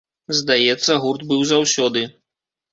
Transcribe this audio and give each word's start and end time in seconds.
Здаецца, 0.37 0.97
гурт 1.05 1.27
быў 1.33 1.45
заўсёды. 1.53 2.07